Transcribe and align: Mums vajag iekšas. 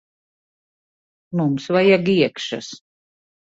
Mums 1.41 1.69
vajag 1.77 2.11
iekšas. 2.17 2.73